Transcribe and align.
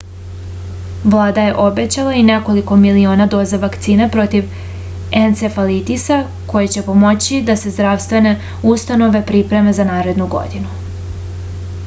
vlada 1.15 1.41
je 1.47 1.53
obećala 1.63 2.13
i 2.19 2.21
nekoliko 2.29 2.77
miliona 2.85 3.25
doza 3.33 3.59
vakcine 3.65 4.07
protiv 4.15 4.55
encefalitisa 5.19 6.17
koje 6.55 6.71
će 6.77 6.83
pomoći 6.89 7.41
da 7.51 7.57
se 7.65 7.73
zdravstvene 7.75 8.31
ustanove 8.73 9.21
pripreme 9.33 9.75
za 9.81 9.85
narednu 9.91 10.27
godinu 10.37 10.73